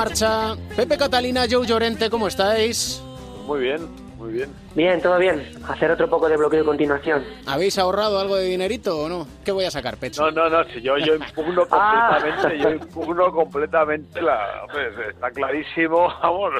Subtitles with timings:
[0.00, 0.56] marcha.
[0.74, 3.02] Pepe Catalina, Joe Llorente, ¿cómo estáis?
[3.46, 3.86] Muy bien,
[4.20, 4.50] muy bien.
[4.74, 5.42] Bien, todo bien.
[5.66, 7.24] Hacer otro poco de bloqueo de continuación.
[7.46, 9.26] ¿Habéis ahorrado algo de dinerito o no?
[9.44, 10.22] ¿Qué voy a sacar, pecho?
[10.22, 12.18] No, no, no, si yo, yo impugno Ah.
[12.20, 14.62] completamente, yo impugno completamente la...
[14.62, 16.52] hombre, está clarísimo, vamos,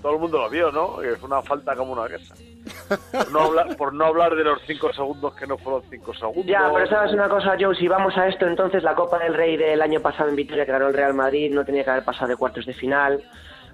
[0.00, 1.02] todo el mundo lo vio, ¿no?
[1.02, 2.34] Es una falta como una casa.
[3.12, 6.46] Por no hablar, por no hablar de los cinco segundos que no fueron cinco segundos.
[6.46, 9.56] Ya, pero sabes una cosa, Joe, si vamos a esto, entonces la Copa del Rey
[9.56, 12.28] del año pasado en Vitoria que ganó el Real Madrid no tenía que haber pasado
[12.28, 13.22] de cuartos de final.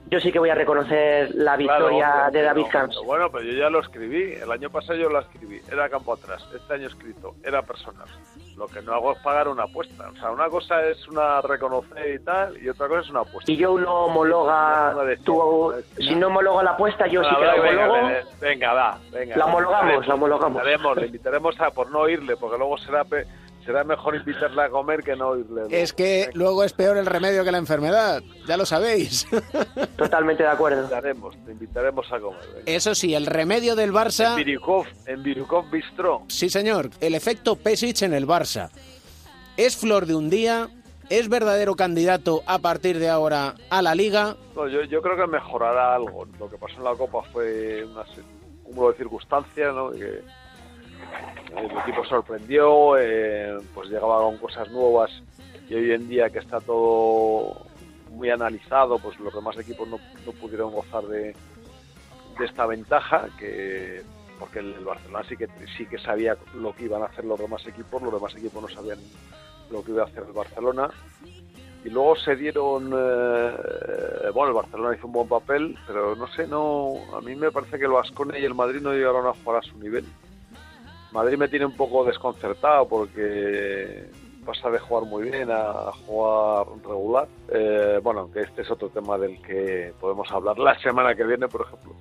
[0.06, 2.98] Yo sí que voy a reconocer la Claro, victoria hombre, de David pero- Camps.
[3.04, 4.32] Bueno, pero yo ya lo escribí.
[4.34, 5.60] El año pasado yo lo escribí.
[5.70, 6.44] Era campo atrás.
[6.52, 7.34] Este año escrito.
[7.44, 8.08] Era personal.
[8.56, 10.08] Lo que no hago es pagar una apuesta.
[10.10, 13.46] O sea, una cosa es una reconocer y tal, y otra cosa es una apuesta.
[13.46, 15.74] Si Joe no homologa, decisión.
[15.96, 18.06] si no homologa la apuesta, yo sí Venga, que la homologo.
[18.08, 19.36] venga, venga, va, venga.
[19.36, 20.64] La homologamos, la homologamos.
[20.64, 23.26] Le invitaremos, le invitaremos a por no oírle, porque luego será pe-
[23.70, 25.62] será mejor invitarle a comer que no oírle.
[25.70, 29.28] Es que luego es peor el remedio que la enfermedad, ya lo sabéis.
[29.96, 30.80] Totalmente de Te acuerdo.
[30.80, 32.62] invitaremos, te invitaremos a comer.
[32.66, 34.34] Eso sí, el remedio del En Barça...
[34.34, 36.22] Virukov, en Virukov Bistro.
[36.26, 38.70] Sí, señor, el efecto Pesic en el Barça.
[39.56, 40.68] ¿Es flor de un día?
[41.08, 44.36] ¿Es verdadero candidato a partir de ahora a la Liga?
[44.56, 46.26] No, yo, yo creo que mejorará algo.
[46.40, 49.90] Lo que pasó en la Copa fue una un cúmulo de circunstancias, ¿no?
[49.92, 50.22] Que
[51.56, 55.10] el equipo sorprendió, eh, pues llegaba con cosas nuevas
[55.68, 57.56] y hoy en día que está todo
[58.10, 61.34] muy analizado, pues los demás equipos no, no pudieron gozar de,
[62.38, 64.02] de esta ventaja, que
[64.38, 67.38] porque el, el Barcelona sí que sí que sabía lo que iban a hacer los
[67.38, 68.98] demás equipos, los demás equipos no sabían
[69.70, 70.90] lo que iba a hacer el Barcelona.
[71.84, 76.46] Y luego se dieron eh, bueno el Barcelona hizo un buen papel pero no sé
[76.46, 79.62] no a mí me parece que el Vasconia y el Madrid no llegaron a jugar
[79.64, 80.04] a su nivel
[81.12, 84.06] Madrid me tiene un poco desconcertado porque
[84.44, 87.28] pasa de jugar muy bien a jugar regular.
[87.48, 91.48] Eh, bueno aunque este es otro tema del que podemos hablar la semana que viene
[91.48, 91.94] por ejemplo.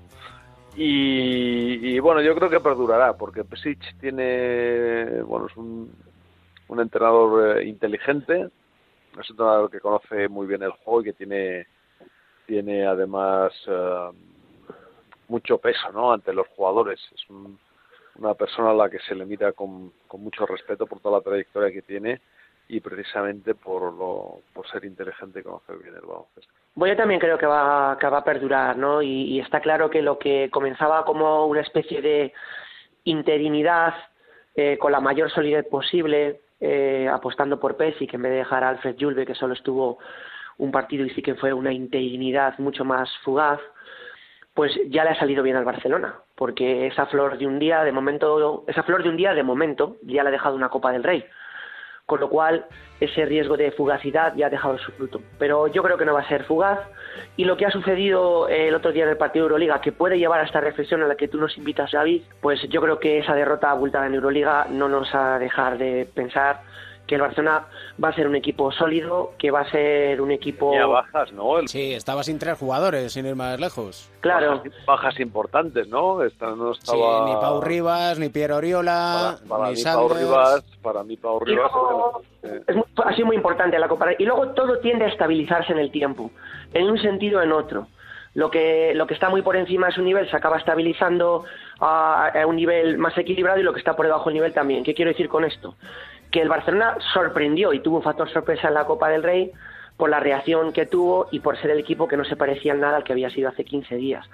[0.75, 5.91] Y, y, bueno yo creo que perdurará porque Pesic tiene bueno es un,
[6.67, 8.49] un entrenador eh, inteligente.
[9.19, 11.67] Es un entrenador que conoce muy bien el juego y que tiene
[12.45, 14.09] tiene además eh,
[15.27, 16.13] mucho peso ¿no?
[16.13, 16.99] ante los jugadores.
[17.13, 17.59] Es un-
[18.19, 21.23] una persona a la que se le mira con, con mucho respeto por toda la
[21.23, 22.21] trayectoria que tiene
[22.67, 27.19] y precisamente por lo por ser inteligente y conocer bien el baloncesto Bueno, yo también
[27.19, 29.01] creo que va, que va a perdurar, ¿no?
[29.01, 32.31] Y, está claro que lo que comenzaba como una especie de
[33.05, 33.95] interinidad
[34.55, 38.69] eh, con la mayor solidez posible, eh, apostando por Pesic en vez de dejar a
[38.69, 39.97] Alfred Julve, que solo estuvo
[40.57, 43.59] un partido y sí que fue una interinidad mucho más fugaz,
[44.53, 47.91] pues ya le ha salido bien al Barcelona, porque esa flor de un día, de
[47.91, 51.03] momento, esa flor de un día, de momento, ya le ha dejado una Copa del
[51.03, 51.25] Rey
[52.05, 52.65] con lo cual
[52.99, 55.21] ese riesgo de fugacidad ya ha dejado su fruto.
[55.37, 56.79] Pero yo creo que no va a ser fugaz
[57.37, 59.91] y lo que ha sucedido eh, el otro día en el partido de Euroliga, que
[59.91, 62.99] puede llevar a esta reflexión a la que tú nos invitas, David, pues yo creo
[62.99, 66.61] que esa derrota abultada en Euroliga no nos ha de dejar de pensar
[67.09, 67.65] que el Barcelona
[68.01, 70.69] va a ser un equipo sólido, que va a ser un equipo...
[70.69, 74.09] Tenía bajas no El- Sí, estaba sin tres jugadores, sin ir más lejos.
[74.21, 79.37] Claro, bajas, bajas importantes no Esta no Sí, estaba ni Pau Rivas, ni Piero Oriola,
[79.47, 80.09] para, para ni mí Pau.
[80.09, 84.09] Rivas para mí Pau Rivas luego, eh, es muy- ha sido muy importante la Copa.
[84.17, 86.29] Y luego todo tiende a estabilizarse en el tiempo,
[86.73, 87.87] en un sentido o en otro.
[88.35, 91.45] Lo que, lo que está muy por encima de su nivel se acaba estabilizando
[91.79, 94.83] a, a un nivel más equilibrado y lo que está por debajo del nivel también.
[94.83, 95.75] ¿Qué quiero decir con esto?
[96.31, 99.51] Que el Barcelona sorprendió y tuvo un factor sorpresa en la Copa del Rey
[99.97, 102.79] por la reacción que tuvo y por ser el equipo que no se parecía en
[102.79, 104.25] nada al que había sido hace 15 días.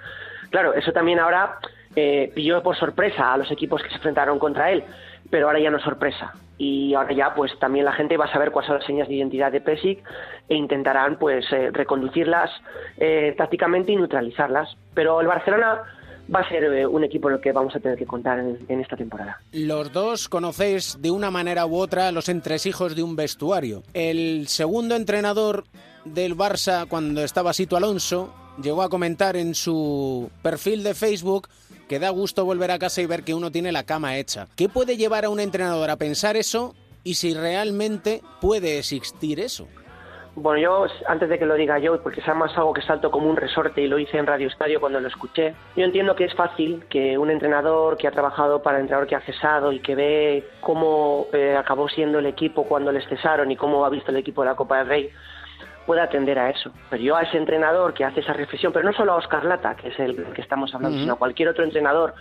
[0.50, 1.58] Claro, eso también ahora
[1.96, 4.84] eh, pilló por sorpresa a los equipos que se enfrentaron contra él,
[5.30, 6.34] pero ahora ya no es sorpresa.
[6.58, 9.14] Y ahora ya pues también la gente va a saber cuáles son las señas de
[9.14, 10.04] identidad de Pesic
[10.48, 12.50] e intentarán pues eh, reconducirlas
[12.98, 14.76] eh, tácticamente y neutralizarlas.
[14.94, 15.82] Pero el Barcelona
[16.34, 18.58] va a ser eh, un equipo en el que vamos a tener que contar en,
[18.68, 19.40] en esta temporada.
[19.52, 23.82] Los dos conocéis de una manera u otra los entresijos de un vestuario.
[23.94, 25.64] El segundo entrenador
[26.04, 28.32] del Barça, cuando estaba Sito Alonso,
[28.62, 31.48] llegó a comentar en su perfil de Facebook
[31.88, 34.48] que da gusto volver a casa y ver que uno tiene la cama hecha.
[34.56, 36.74] ¿Qué puede llevar a un entrenador a pensar eso
[37.04, 39.68] y si realmente puede existir eso?
[40.38, 43.26] Bueno, yo, antes de que lo diga yo, porque es además algo que salto como
[43.26, 46.34] un resorte y lo hice en Radio Estadio cuando lo escuché, yo entiendo que es
[46.34, 49.94] fácil que un entrenador que ha trabajado para el entrenador que ha cesado y que
[49.94, 54.18] ve cómo eh, acabó siendo el equipo cuando les cesaron y cómo ha visto el
[54.18, 55.10] equipo de la Copa del Rey,
[55.86, 56.70] pueda atender a eso.
[56.90, 59.74] Pero yo a ese entrenador que hace esa reflexión, pero no solo a Oscar Lata,
[59.74, 62.12] que es el que estamos hablando, sino a cualquier otro entrenador,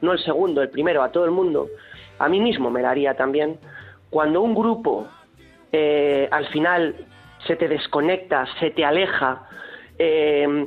[0.00, 1.68] no el segundo, el primero, a todo el mundo,
[2.18, 3.60] a mí mismo me la haría también,
[4.10, 5.06] cuando un grupo
[5.70, 6.96] eh, al final
[7.46, 9.42] se te desconecta, se te aleja,
[9.98, 10.66] eh,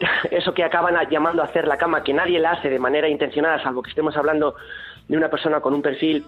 [0.30, 3.62] eso que acaban llamando a hacer la cama, que nadie la hace de manera intencionada,
[3.62, 4.54] salvo que estemos hablando
[5.08, 6.24] de una persona con un perfil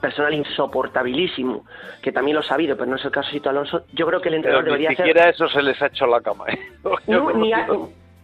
[0.00, 1.64] personal insoportabilísimo,
[2.02, 4.28] que también lo ha sabido, pero no es el caso de Alonso, yo creo que
[4.28, 5.06] el entrenador debería hacer...
[5.06, 6.44] Ni siquiera eso se les ha hecho la cama.
[6.48, 6.58] ¿eh?
[7.06, 7.66] No, ni, a,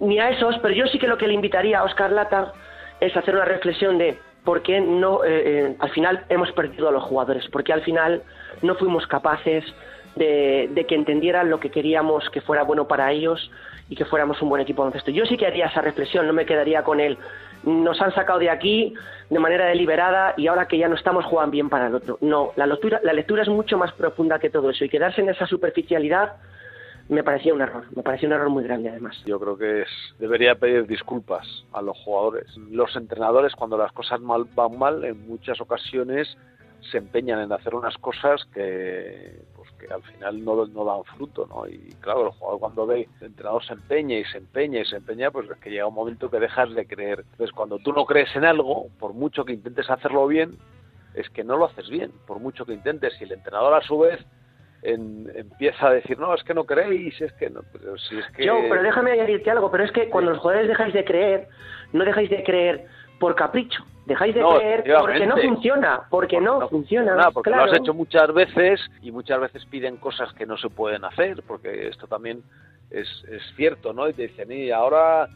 [0.00, 2.52] ni, a, esos, pero yo sí que lo que le invitaría a Oscar Lata
[3.00, 5.29] es hacer una reflexión de por qué no, eh,
[5.69, 8.23] eh, al final hemos perdido a los jugadores, porque al final
[8.62, 9.64] no fuimos capaces
[10.17, 13.51] de, que entendieran lo que queríamos que fuera bueno para ellos
[13.89, 15.11] y que fuéramos un buen equipo baloncesto.
[15.11, 17.19] Yo sí que haría esa reflexión, no me quedaría con él.
[17.65, 18.95] Nos han sacado de aquí
[19.29, 22.19] de manera deliberada y ahora que ya no estamos jugando bien para el otro.
[22.21, 25.29] No, la lectura, la lectura es mucho más profunda que todo eso y quedarse en
[25.29, 26.37] esa superficialidad
[27.09, 29.21] me parecía un error, me parecía un error muy grande además.
[29.27, 29.89] Yo creo que es,
[30.21, 32.57] debería pedir disculpas a los jugadores.
[32.71, 36.39] Los entrenadores cuando las cosas mal, van mal en muchas ocasiones
[36.91, 39.43] se empeñan en hacer unas cosas que
[39.81, 41.67] que al final no, no dan fruto, ¿no?
[41.67, 44.97] Y claro, el jugador cuando ve el entrenador se empeña y se empeña y se
[44.97, 47.25] empeña, pues es que llega un momento que dejas de creer.
[47.32, 50.56] Entonces, cuando tú no crees en algo, por mucho que intentes hacerlo bien,
[51.15, 53.21] es que no lo haces bien, por mucho que intentes.
[53.21, 54.21] Y el entrenador a su vez
[54.82, 58.47] empieza a decir, no, es que no creéis, es que no, pero si es que...
[58.47, 61.49] Yo, pero déjame añadirte algo, pero es que cuando los jugadores dejáis de creer,
[61.93, 62.87] no dejáis de creer
[63.21, 67.31] por capricho, Dejáis de creer porque no funciona, porque, no, funciona.
[67.31, 71.05] porque lo has hecho muchas veces y muchas veces piden cosas que no se pueden
[71.05, 72.43] hacer, porque esto también
[72.91, 74.09] es, es cierto, ¿no?
[74.09, 75.29] Y te dicen, y ahora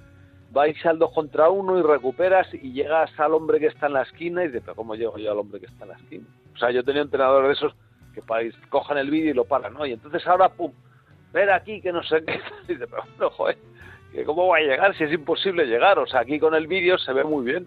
[0.50, 4.02] vais al dos contra uno y recuperas y llegas al hombre que está en la
[4.02, 6.26] esquina y dices, pero ¿cómo llego yo al hombre que está en la esquina?
[6.54, 7.76] O sea, yo tenía entrenadores de esos
[8.14, 8.22] que
[8.70, 9.86] cojan el vídeo y lo paran, ¿no?
[9.86, 10.72] Y entonces ahora, pum,
[11.32, 12.40] ver aquí que no sé qué.
[12.64, 13.58] Y dices, pero no, joder,
[14.24, 15.98] ¿cómo va a llegar si es imposible llegar?
[15.98, 17.66] O sea, aquí con el vídeo se ve muy bien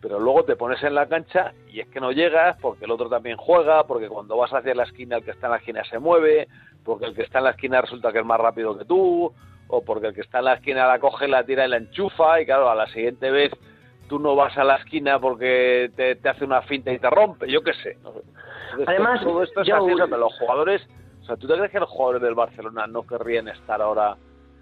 [0.00, 3.08] pero luego te pones en la cancha y es que no llegas porque el otro
[3.08, 5.98] también juega, porque cuando vas hacia la esquina el que está en la esquina se
[5.98, 6.48] mueve,
[6.84, 9.32] porque el que está en la esquina resulta que es más rápido que tú,
[9.68, 12.40] o porque el que está en la esquina la coge, la tira y la enchufa
[12.40, 13.52] y claro, a la siguiente vez
[14.08, 17.62] tú no vas a la esquina porque te, hace una finta y te rompe, yo
[17.62, 17.98] qué sé.
[18.86, 20.86] Además, todo esto es así, los jugadores,
[21.22, 24.16] o sea, ¿tú te crees que los jugadores del Barcelona no querrían estar ahora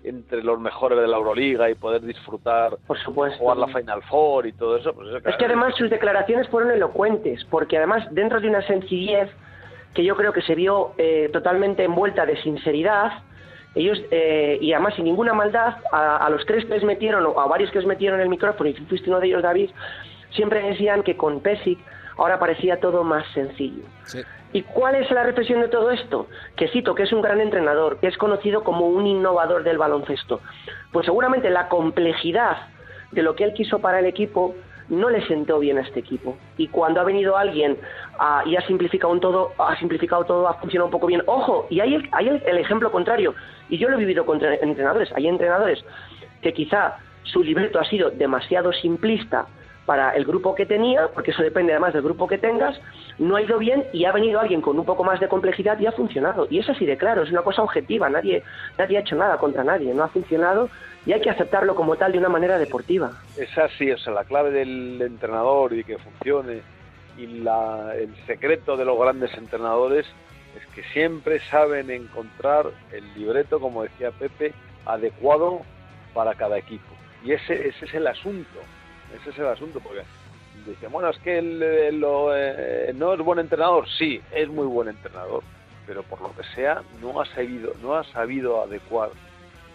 [0.07, 4.47] entre los mejores de la Euroliga y poder disfrutar, por supuesto, jugar la Final Four
[4.47, 4.93] y todo eso.
[4.95, 9.29] Pues es que además sus declaraciones fueron elocuentes, porque además dentro de una sencillez
[9.95, 13.13] que yo creo que se vio eh, totalmente envuelta de sinceridad,
[13.75, 17.47] ellos, eh, y además sin ninguna maldad, a, los tres que les metieron, o a
[17.47, 19.71] varios que les metieron el micrófono, y fuiste uno de ellos, David,
[20.31, 21.79] siempre decían que con Pesic
[22.17, 23.83] ahora parecía todo más sencillo.
[24.53, 26.29] ¿Y cuál es la reflexión de todo esto?
[26.57, 30.41] Que cito, que es un gran entrenador, que es conocido como un innovador del baloncesto.
[30.93, 32.57] Pues seguramente la complejidad
[33.13, 34.55] de lo que él quiso para el equipo
[34.89, 36.37] no le sentó bien a este equipo.
[36.57, 37.77] Y cuando ha venido alguien
[38.47, 41.23] y ha simplificado un todo, ha simplificado todo, ha funcionado un poco bien.
[41.27, 43.35] Ojo, y hay, hay el, ejemplo contrario.
[43.69, 45.13] Y yo lo he vivido con entrenadores.
[45.15, 45.85] Hay entrenadores
[46.41, 49.47] que quizá su libreto ha sido demasiado simplista
[49.87, 52.79] para el grupo que tenía, porque eso depende además del grupo que tengas,
[53.19, 55.87] no ha ido bien y ha venido alguien con un poco más de complejidad y
[55.87, 56.47] ha funcionado.
[56.51, 58.43] Y es así de claro, es una cosa objetiva, nadie,
[58.77, 60.69] nadie ha hecho nada contra nadie, no ha funcionado
[61.07, 63.13] y hay que aceptarlo como tal de una manera deportiva.
[63.39, 66.63] Es así, o sea, la clave del entrenador y que funcione
[67.17, 70.05] y la, el secreto de los grandes entrenadores
[70.57, 74.53] es que siempre saben encontrar el libreto, como decía Pepe,
[74.85, 75.61] adecuado
[76.13, 76.85] para cada equipo.
[77.25, 78.59] Y ese, ese es el asunto
[79.15, 80.03] ese es el asunto, porque
[80.67, 84.89] dice, bueno, es que él, eh, eh, no es buen entrenador, sí, es muy buen
[84.89, 85.43] entrenador,
[85.87, 89.11] pero por lo que sea no ha sabido, no ha sabido adecuar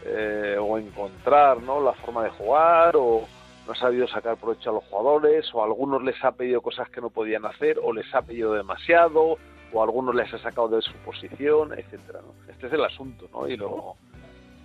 [0.06, 1.82] eh, o encontrar ¿no?
[1.82, 3.28] la forma de jugar o
[3.66, 6.90] no ha sabido sacar provecho a los jugadores o a algunos les ha pedido cosas
[6.90, 9.38] que no podían hacer o les ha pedido demasiado
[9.74, 12.20] o algunos les ha sacado de su posición, etcétera.
[12.50, 13.48] Este es el asunto, ¿no?
[13.48, 13.96] Y luego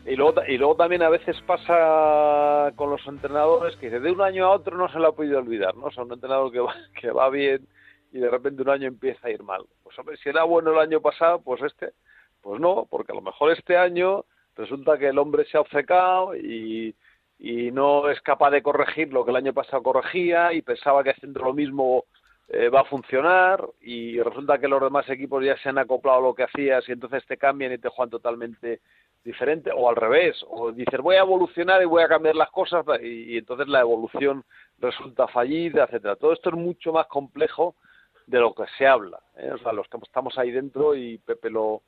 [0.06, 4.46] y luego, y luego también a veces pasa con los entrenadores que de un año
[4.46, 5.86] a otro no se lo ha podido olvidar, ¿no?
[5.86, 7.66] O sea, un entrenador que va, que va bien
[8.12, 9.64] y de repente un año empieza a ir mal.
[9.82, 11.92] Pues hombre, si era bueno el año pasado, pues este,
[12.40, 16.36] pues no, porque a lo mejor este año resulta que el hombre se ha obcecado
[16.36, 16.94] y,
[17.38, 21.10] y no es capaz de corregir lo que el año pasado corregía y pensaba que
[21.10, 22.04] haciendo lo mismo
[22.48, 26.22] eh, va a funcionar y resulta que los demás equipos ya se han acoplado a
[26.22, 28.80] lo que hacías y entonces te cambian y te juegan totalmente
[29.26, 32.86] diferente o al revés o dices voy a evolucionar y voy a cambiar las cosas
[33.02, 34.44] y, entonces la evolución
[34.78, 37.74] resulta fallida etcétera todo esto es mucho más complejo
[38.26, 39.50] de lo que se habla ¿eh?
[39.52, 41.82] o sea los que estamos ahí dentro y Pepe lo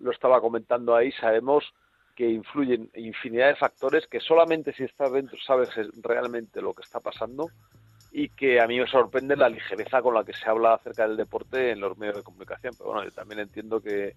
[0.00, 1.72] lo estaba comentando ahí sabemos
[2.16, 5.68] que influyen infinidad de factores que solamente si estás dentro sabes
[6.02, 7.48] realmente lo que está pasando
[8.12, 11.16] y que a mí me sorprende la ligereza con la que se habla acerca del
[11.16, 14.14] deporte en los medios de comunicación pero bueno yo también entiendo que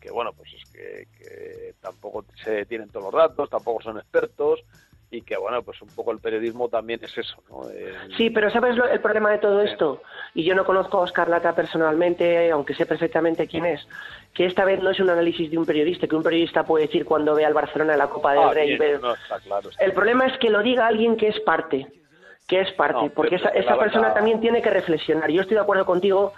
[0.00, 4.60] que bueno, pues es que, que tampoco se tienen todos los datos, tampoco son expertos
[5.12, 7.68] y que bueno, pues un poco el periodismo también es eso, ¿no?
[7.68, 10.02] El- Sí, pero ¿sabes lo- el problema de todo esto?
[10.34, 13.86] Y yo no conozco a Oscar Lata personalmente, aunque sé perfectamente quién es,
[14.32, 17.04] que esta vez no es un análisis de un periodista, que un periodista puede decir
[17.04, 18.78] cuando ve al Barcelona en la Copa del Ah, Rey.
[18.78, 19.68] bien, no, está claro.
[19.70, 21.88] está El problema es que lo diga alguien que es parte,
[22.46, 25.28] que es parte, No, porque esa, esa persona verdad- también tiene que reflexionar.
[25.30, 26.34] Yo estoy de acuerdo contigo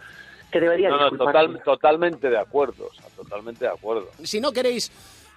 [0.53, 4.09] que debería No, no, total- totalmente de acuerdo, o sea, totalmente de acuerdo.
[4.23, 4.93] Si no queréis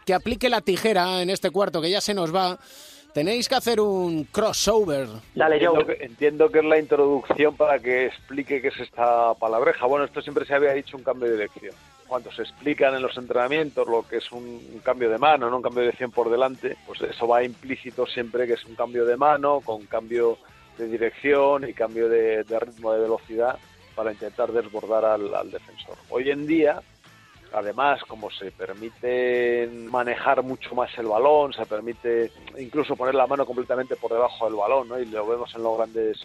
[0.05, 2.59] que aplique la tijera en este cuarto, que ya se nos va,
[3.13, 5.07] tenéis que hacer un crossover.
[5.33, 5.97] Dale, entiendo, Joe.
[5.97, 9.85] que, entiendo que es la introducción para que explique qué es esta palabreja.
[9.87, 11.73] Bueno, esto siempre se había dicho un cambio de dirección.
[12.07, 15.55] Cuando se explican en los entrenamientos lo que es un, un cambio de mano, no
[15.57, 19.05] un cambio de dirección por delante, pues eso va implícito siempre que es un cambio
[19.05, 20.37] de mano con cambio
[20.77, 23.57] de dirección y cambio de, de ritmo de velocidad
[23.95, 25.97] para intentar desbordar al, defensor.
[26.09, 26.81] Hoy en día,
[27.53, 33.45] además, como se permite manejar mucho más el balón, se permite incluso poner la mano
[33.45, 34.99] completamente por debajo del balón, ¿no?
[34.99, 36.21] Y lo vemos en los grandes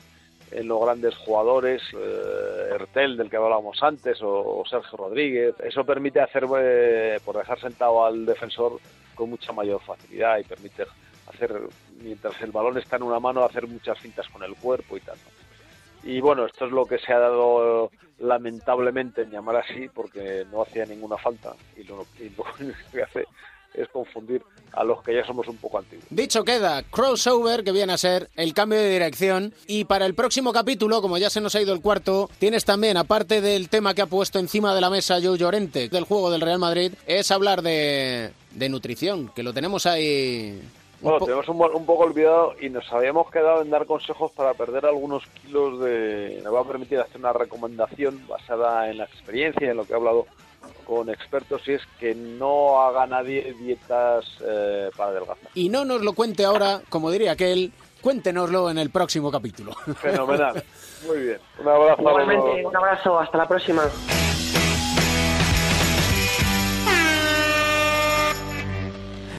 [0.52, 5.54] en los grandes jugadores, eh, Ertel, del que hablábamos antes, o, o Sergio Rodríguez.
[5.60, 8.80] Eso permite hacer, eh, por dejar sentado al defensor
[9.14, 10.86] con mucha mayor facilidad y permite
[11.28, 11.54] hacer,
[12.02, 15.16] mientras el balón está en una mano, hacer muchas cintas con el cuerpo y tal.
[15.18, 15.29] ¿no?
[16.02, 20.62] Y bueno, esto es lo que se ha dado lamentablemente en llamar así, porque no
[20.62, 22.30] hacía ninguna falta y lo, y
[22.92, 23.26] que hace
[23.74, 24.42] es confundir
[24.72, 26.06] a los que ya somos un poco antiguos.
[26.10, 29.54] Dicho queda, crossover, que viene a ser el cambio de dirección.
[29.66, 32.96] Y para el próximo capítulo, como ya se nos ha ido el cuarto, tienes también,
[32.96, 36.40] aparte del tema que ha puesto encima de la mesa Joe Llorente del juego del
[36.40, 40.60] Real Madrid, es hablar de, de nutrición, que lo tenemos ahí.
[41.00, 44.54] Bueno, po- tenemos un, un poco olvidado y nos habíamos quedado en dar consejos para
[44.54, 46.40] perder algunos kilos de...
[46.44, 49.92] Me va a permitir hacer una recomendación basada en la experiencia y en lo que
[49.92, 50.26] he hablado
[50.84, 55.48] con expertos y es que no haga nadie dietas eh, para adelgazar.
[55.54, 59.72] Y no nos lo cuente ahora, como diría aquel, cuéntenoslo en el próximo capítulo.
[60.00, 60.62] Fenomenal.
[61.06, 61.38] Muy bien.
[61.60, 62.02] Un abrazo.
[62.02, 63.84] Igualmente, un abrazo, hasta la próxima.